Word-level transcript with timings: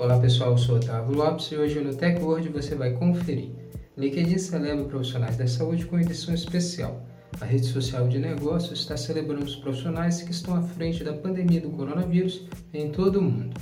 Olá 0.00 0.18
pessoal, 0.18 0.52
eu 0.52 0.56
sou 0.56 0.76
Otávio 0.76 1.14
Lopes 1.14 1.52
e 1.52 1.56
hoje 1.56 1.78
no 1.78 1.94
TechWord 1.94 2.48
você 2.48 2.74
vai 2.74 2.94
conferir. 2.94 3.50
LinkedIn 3.98 4.38
celebra 4.38 4.86
profissionais 4.86 5.36
da 5.36 5.46
saúde 5.46 5.84
com 5.84 6.00
edição 6.00 6.32
especial. 6.32 7.06
A 7.38 7.44
rede 7.44 7.66
social 7.66 8.08
de 8.08 8.18
negócios 8.18 8.80
está 8.80 8.96
celebrando 8.96 9.44
os 9.44 9.56
profissionais 9.56 10.22
que 10.22 10.30
estão 10.30 10.56
à 10.56 10.62
frente 10.62 11.04
da 11.04 11.12
pandemia 11.12 11.60
do 11.60 11.68
coronavírus 11.68 12.46
em 12.72 12.90
todo 12.90 13.18
o 13.18 13.22
mundo. 13.22 13.60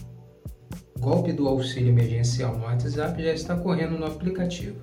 O 0.96 1.00
golpe 1.00 1.32
do 1.32 1.48
auxílio 1.48 1.88
emergencial 1.88 2.56
no 2.56 2.66
WhatsApp 2.66 3.20
já 3.20 3.32
está 3.32 3.56
correndo 3.56 3.98
no 3.98 4.06
aplicativo. 4.06 4.76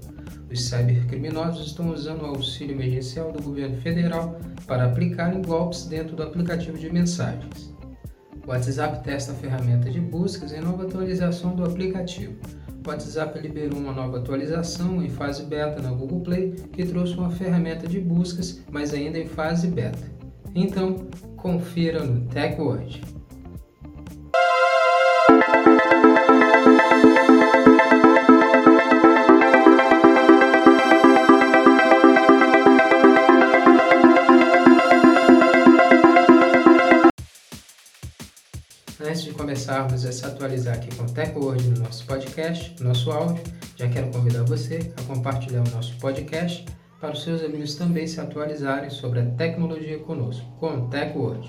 Os 0.52 0.62
cybercriminosos 0.62 1.68
estão 1.68 1.90
usando 1.94 2.24
o 2.24 2.26
auxílio 2.26 2.76
emergencial 2.76 3.32
do 3.32 3.42
governo 3.42 3.78
federal 3.78 4.38
para 4.68 4.84
aplicarem 4.84 5.42
golpes 5.42 5.86
dentro 5.86 6.18
do 6.18 6.24
aplicativo 6.24 6.78
de 6.78 6.92
mensagens. 6.92 7.74
O 8.46 8.52
WhatsApp 8.52 9.04
testa 9.04 9.32
a 9.32 9.36
ferramenta 9.36 9.90
de 9.90 10.00
buscas 10.00 10.54
em 10.54 10.62
nova 10.62 10.84
atualização 10.84 11.56
do 11.56 11.66
aplicativo. 11.66 12.36
O 12.86 12.90
WhatsApp 12.90 13.40
liberou 13.40 13.80
uma 13.80 13.92
nova 13.92 14.20
atualização 14.20 15.04
em 15.04 15.10
fase 15.10 15.44
beta 15.44 15.82
na 15.82 15.90
Google 15.90 16.22
Play 16.22 16.52
que 16.72 16.86
trouxe 16.86 17.16
uma 17.16 17.32
ferramenta 17.32 17.88
de 17.88 18.00
buscas, 18.00 18.62
mas 18.72 18.94
ainda 18.94 19.18
em 19.18 19.26
fase 19.26 19.66
beta. 19.66 20.04
Então, 20.54 21.08
confira 21.36 22.04
no 22.04 22.28
TechWord. 22.28 23.15
Antes 39.08 39.22
de 39.22 39.34
começarmos 39.34 40.04
a 40.04 40.12
se 40.12 40.26
atualizar 40.26 40.78
aqui 40.78 40.94
com 40.96 41.04
o 41.04 41.06
TechWord 41.06 41.70
no 41.70 41.82
nosso 41.82 42.04
podcast, 42.08 42.76
no 42.80 42.88
nosso 42.88 43.12
áudio, 43.12 43.44
já 43.76 43.88
quero 43.88 44.10
convidar 44.10 44.42
você 44.46 44.92
a 44.98 45.04
compartilhar 45.04 45.62
o 45.62 45.70
nosso 45.76 45.96
podcast 46.00 46.66
para 47.00 47.12
os 47.12 47.22
seus 47.22 47.44
amigos 47.44 47.76
também 47.76 48.08
se 48.08 48.20
atualizarem 48.20 48.90
sobre 48.90 49.20
a 49.20 49.26
tecnologia 49.26 50.00
conosco, 50.00 50.44
com 50.60 50.80
o 50.80 50.90
TechWord. 50.90 51.48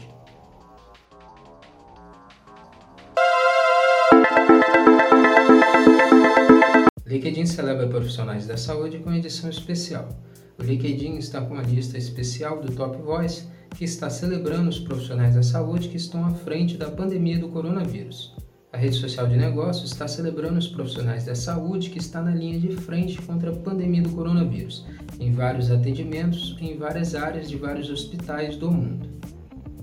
LinkedIn 7.06 7.46
celebra 7.46 7.88
profissionais 7.88 8.46
da 8.46 8.58
saúde 8.58 8.98
com 8.98 9.10
edição 9.14 9.48
especial. 9.48 10.10
O 10.58 10.62
LinkedIn 10.62 11.16
está 11.16 11.40
com 11.40 11.54
a 11.54 11.62
lista 11.62 11.96
especial 11.96 12.60
do 12.60 12.70
Top 12.72 13.00
Voice 13.00 13.55
que 13.76 13.84
está 13.84 14.08
celebrando 14.08 14.70
os 14.70 14.78
profissionais 14.78 15.34
da 15.34 15.42
saúde 15.42 15.88
que 15.88 15.98
estão 15.98 16.24
à 16.24 16.30
frente 16.30 16.78
da 16.78 16.90
pandemia 16.90 17.38
do 17.38 17.48
coronavírus. 17.48 18.34
A 18.72 18.78
rede 18.78 18.96
social 18.96 19.26
de 19.26 19.36
negócios 19.36 19.90
está 19.90 20.08
celebrando 20.08 20.58
os 20.58 20.66
profissionais 20.66 21.24
da 21.24 21.34
saúde 21.34 21.90
que 21.90 21.98
está 21.98 22.22
na 22.22 22.34
linha 22.34 22.58
de 22.58 22.74
frente 22.74 23.20
contra 23.22 23.50
a 23.50 23.56
pandemia 23.56 24.02
do 24.02 24.10
coronavírus, 24.10 24.86
em 25.20 25.32
vários 25.32 25.70
atendimentos 25.70 26.56
em 26.60 26.76
várias 26.76 27.14
áreas 27.14 27.48
de 27.48 27.56
vários 27.56 27.90
hospitais 27.90 28.56
do 28.56 28.70
mundo. 28.70 29.08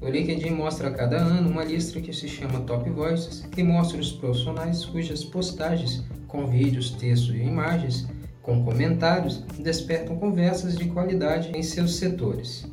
O 0.02 0.10
LinkedIn 0.10 0.50
mostra 0.50 0.90
a 0.90 0.92
cada 0.92 1.18
ano 1.18 1.50
uma 1.50 1.64
lista 1.64 2.02
que 2.02 2.12
se 2.12 2.28
chama 2.28 2.62
Top 2.62 2.90
Voices, 2.90 3.48
que 3.52 3.64
mostra 3.64 4.00
os 4.02 4.12
profissionais 4.12 4.84
cujas 4.86 5.24
postagens 5.24 6.04
com 6.28 6.48
vídeos, 6.48 6.92
textos 6.92 7.34
e 7.34 7.44
imagens, 7.44 8.08
com 8.42 8.66
comentários, 8.66 9.44
despertam 9.60 10.18
conversas 10.18 10.76
de 10.76 10.86
qualidade 10.86 11.52
em 11.56 11.62
seus 11.62 11.96
setores. 11.96 12.68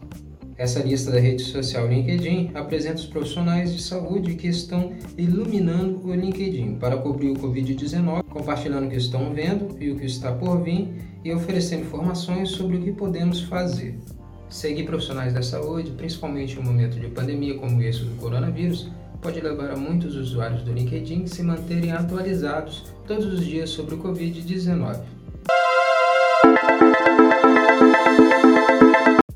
Essa 0.60 0.80
lista 0.80 1.10
da 1.10 1.18
rede 1.18 1.42
social 1.42 1.88
LinkedIn 1.88 2.50
apresenta 2.52 2.96
os 2.96 3.06
profissionais 3.06 3.72
de 3.72 3.80
saúde 3.80 4.34
que 4.34 4.46
estão 4.46 4.92
iluminando 5.16 6.06
o 6.06 6.14
LinkedIn 6.14 6.74
para 6.74 6.98
cobrir 6.98 7.30
o 7.30 7.34
Covid-19, 7.36 8.24
compartilhando 8.24 8.86
o 8.86 8.90
que 8.90 8.96
estão 8.96 9.32
vendo 9.32 9.74
e 9.80 9.90
o 9.90 9.96
que 9.96 10.04
está 10.04 10.30
por 10.32 10.62
vir 10.62 10.86
e 11.24 11.32
oferecendo 11.32 11.84
informações 11.84 12.50
sobre 12.50 12.76
o 12.76 12.82
que 12.82 12.92
podemos 12.92 13.40
fazer. 13.40 13.98
Seguir 14.50 14.84
profissionais 14.84 15.32
da 15.32 15.40
saúde, 15.40 15.92
principalmente 15.92 16.56
em 16.56 16.58
um 16.58 16.64
momento 16.64 17.00
de 17.00 17.06
pandemia 17.06 17.56
como 17.56 17.80
esse 17.80 18.04
do 18.04 18.14
coronavírus, 18.16 18.86
pode 19.22 19.40
levar 19.40 19.70
a 19.70 19.76
muitos 19.76 20.14
usuários 20.14 20.60
do 20.62 20.74
LinkedIn 20.74 21.26
se 21.26 21.42
manterem 21.42 21.92
atualizados 21.92 22.92
todos 23.06 23.24
os 23.24 23.46
dias 23.46 23.70
sobre 23.70 23.94
o 23.94 23.98
Covid-19. 23.98 25.00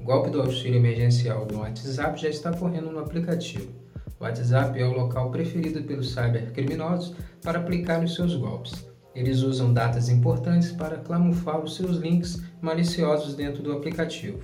O 0.05 0.07
golpe 0.07 0.29
do 0.29 0.43
auxílio 0.43 0.77
emergencial 0.77 1.47
do 1.47 1.61
WhatsApp 1.61 2.21
já 2.21 2.29
está 2.29 2.53
correndo 2.53 2.93
no 2.93 2.99
aplicativo. 2.99 3.73
O 4.21 4.25
WhatsApp 4.25 4.79
é 4.79 4.85
o 4.85 4.93
local 4.93 5.31
preferido 5.31 5.83
pelos 5.83 6.11
cybercriminosos 6.11 7.17
para 7.43 7.59
aplicar 7.59 8.05
os 8.05 8.15
seus 8.15 8.37
golpes. 8.37 8.87
Eles 9.15 9.41
usam 9.41 9.73
datas 9.73 10.11
importantes 10.11 10.73
para 10.73 10.99
camuflar 10.99 11.59
os 11.59 11.75
seus 11.75 11.97
links 11.97 12.43
maliciosos 12.61 13.35
dentro 13.35 13.63
do 13.63 13.73
aplicativo. 13.73 14.41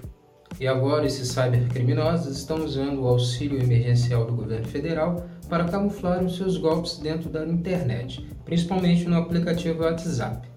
E 0.58 0.66
agora 0.66 1.04
esses 1.04 1.28
cybercriminosos 1.28 2.38
estão 2.38 2.64
usando 2.64 3.02
o 3.02 3.08
auxílio 3.08 3.62
emergencial 3.62 4.24
do 4.24 4.32
governo 4.32 4.66
federal 4.66 5.26
para 5.46 5.64
camuflar 5.66 6.24
os 6.24 6.38
seus 6.38 6.56
golpes 6.56 6.96
dentro 6.96 7.28
da 7.28 7.44
internet, 7.44 8.26
principalmente 8.46 9.04
no 9.04 9.18
aplicativo 9.18 9.82
WhatsApp. 9.82 10.48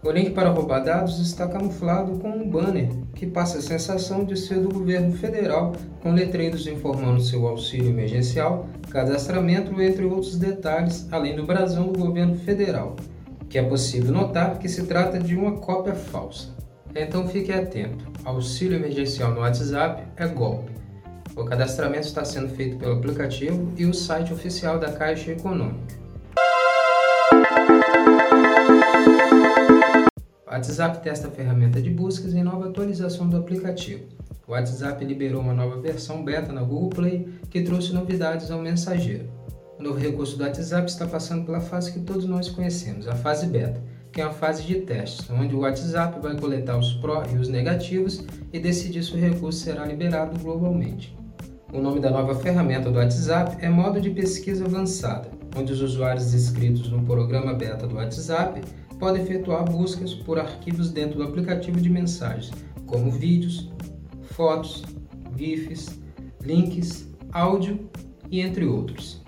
O 0.00 0.12
link 0.12 0.30
para 0.30 0.50
roubar 0.50 0.84
dados 0.84 1.18
está 1.18 1.48
camuflado 1.48 2.18
com 2.18 2.28
um 2.30 2.48
banner 2.48 2.88
que 3.16 3.26
passa 3.26 3.58
a 3.58 3.62
sensação 3.62 4.24
de 4.24 4.36
ser 4.36 4.60
do 4.60 4.68
governo 4.68 5.12
federal, 5.12 5.72
com 6.00 6.12
letreiros 6.12 6.68
informando 6.68 7.20
seu 7.20 7.48
auxílio 7.48 7.90
emergencial, 7.90 8.68
cadastramento, 8.90 9.82
entre 9.82 10.04
outros 10.04 10.36
detalhes, 10.36 11.08
além 11.10 11.34
do 11.34 11.44
brasão 11.44 11.88
do 11.88 11.98
governo 11.98 12.36
federal, 12.36 12.94
que 13.48 13.58
é 13.58 13.62
possível 13.62 14.12
notar 14.12 14.58
que 14.60 14.68
se 14.68 14.86
trata 14.86 15.18
de 15.18 15.34
uma 15.34 15.56
cópia 15.56 15.94
falsa. 15.94 16.54
Então 16.94 17.26
fique 17.26 17.52
atento: 17.52 18.06
auxílio 18.24 18.76
emergencial 18.76 19.32
no 19.32 19.40
WhatsApp 19.40 20.04
é 20.16 20.28
golpe. 20.28 20.70
O 21.34 21.44
cadastramento 21.44 22.06
está 22.06 22.24
sendo 22.24 22.48
feito 22.50 22.76
pelo 22.76 22.94
aplicativo 22.94 23.72
e 23.76 23.84
o 23.84 23.92
site 23.92 24.32
oficial 24.32 24.78
da 24.78 24.92
Caixa 24.92 25.32
Econômica. 25.32 25.98
WhatsApp 30.58 31.04
testa 31.04 31.28
a 31.28 31.30
ferramenta 31.30 31.80
de 31.80 31.88
buscas 31.88 32.34
em 32.34 32.42
nova 32.42 32.68
atualização 32.68 33.28
do 33.28 33.36
aplicativo. 33.36 34.02
O 34.44 34.50
WhatsApp 34.50 35.04
liberou 35.04 35.40
uma 35.40 35.54
nova 35.54 35.80
versão 35.80 36.24
beta 36.24 36.52
na 36.52 36.62
Google 36.62 36.90
Play 36.90 37.28
que 37.48 37.62
trouxe 37.62 37.92
novidades 37.92 38.50
ao 38.50 38.60
mensageiro. 38.60 39.30
O 39.78 39.82
novo 39.84 40.00
recurso 40.00 40.36
do 40.36 40.42
WhatsApp 40.42 40.90
está 40.90 41.06
passando 41.06 41.46
pela 41.46 41.60
fase 41.60 41.92
que 41.92 42.00
todos 42.00 42.24
nós 42.24 42.48
conhecemos, 42.48 43.06
a 43.06 43.14
fase 43.14 43.46
beta, 43.46 43.80
que 44.10 44.20
é 44.20 44.24
a 44.24 44.32
fase 44.32 44.64
de 44.64 44.80
testes, 44.80 45.30
onde 45.30 45.54
o 45.54 45.60
WhatsApp 45.60 46.18
vai 46.20 46.36
coletar 46.36 46.76
os 46.76 46.94
pró 46.94 47.22
e 47.32 47.36
os 47.36 47.48
negativos 47.48 48.24
e 48.52 48.58
decidir 48.58 49.04
se 49.04 49.14
o 49.14 49.16
recurso 49.16 49.60
será 49.60 49.86
liberado 49.86 50.36
globalmente. 50.40 51.16
O 51.72 51.80
nome 51.80 52.00
da 52.00 52.10
nova 52.10 52.34
ferramenta 52.34 52.90
do 52.90 52.98
WhatsApp 52.98 53.64
é 53.64 53.68
Modo 53.68 54.00
de 54.00 54.10
Pesquisa 54.10 54.64
Avançada, 54.64 55.30
onde 55.56 55.72
os 55.72 55.80
usuários 55.80 56.34
inscritos 56.34 56.90
no 56.90 57.04
programa 57.04 57.54
beta 57.54 57.86
do 57.86 57.94
WhatsApp 57.94 58.60
pode 58.98 59.20
efetuar 59.20 59.64
buscas 59.64 60.14
por 60.14 60.38
arquivos 60.38 60.90
dentro 60.90 61.18
do 61.18 61.22
aplicativo 61.22 61.80
de 61.80 61.88
mensagens, 61.88 62.50
como 62.86 63.10
vídeos, 63.10 63.70
fotos, 64.22 64.82
GIFs, 65.36 66.00
links, 66.42 67.08
áudio 67.32 67.88
e 68.30 68.40
entre 68.40 68.64
outros. 68.64 69.22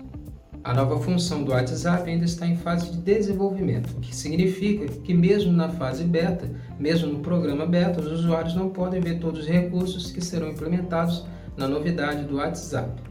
A 0.63 0.75
nova 0.75 0.99
função 0.99 1.43
do 1.43 1.51
WhatsApp 1.51 2.07
ainda 2.07 2.25
está 2.25 2.45
em 2.45 2.55
fase 2.55 2.91
de 2.91 2.97
desenvolvimento, 2.97 3.97
o 3.97 3.99
que 3.99 4.15
significa 4.15 4.85
que, 4.87 5.11
mesmo 5.11 5.51
na 5.51 5.69
fase 5.69 6.03
beta, 6.03 6.47
mesmo 6.77 7.11
no 7.11 7.19
programa 7.19 7.65
beta, 7.65 7.99
os 7.99 8.11
usuários 8.11 8.53
não 8.53 8.69
podem 8.69 9.01
ver 9.01 9.19
todos 9.19 9.39
os 9.39 9.47
recursos 9.47 10.11
que 10.11 10.21
serão 10.23 10.49
implementados 10.49 11.25
na 11.57 11.67
novidade 11.67 12.25
do 12.25 12.35
WhatsApp. 12.35 13.01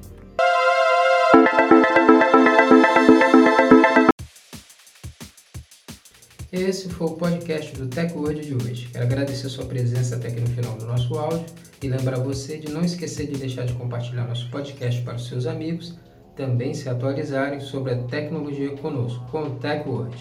Esse 6.52 6.88
foi 6.88 7.06
o 7.06 7.10
podcast 7.10 7.76
do 7.76 7.86
TechWord 7.86 8.40
de 8.40 8.54
hoje. 8.54 8.88
Quero 8.90 9.04
agradecer 9.04 9.48
sua 9.48 9.66
presença 9.66 10.16
até 10.16 10.28
aqui 10.28 10.40
no 10.40 10.48
final 10.48 10.76
do 10.76 10.84
nosso 10.84 11.16
áudio 11.16 11.46
e 11.80 11.86
lembrar 11.86 12.18
você 12.18 12.58
de 12.58 12.72
não 12.72 12.80
esquecer 12.80 13.28
de 13.28 13.38
deixar 13.38 13.66
de 13.66 13.72
compartilhar 13.74 14.26
nosso 14.26 14.50
podcast 14.50 15.00
para 15.02 15.14
os 15.14 15.28
seus 15.28 15.46
amigos, 15.46 15.96
também 16.34 16.74
se 16.74 16.88
atualizarem 16.88 17.60
sobre 17.60 17.92
a 17.92 18.02
tecnologia 18.02 18.76
conosco, 18.78 19.24
com 19.30 19.42
o 19.42 19.50
TechWord. 19.60 20.16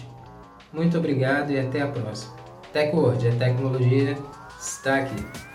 Muito 0.72 0.96
obrigado 0.96 1.50
e 1.50 1.58
até 1.58 1.80
a 1.80 1.88
próxima. 1.88 2.36
TechWord, 2.72 3.26
a 3.26 3.34
tecnologia 3.34 4.16
está 4.60 4.98
aqui. 4.98 5.49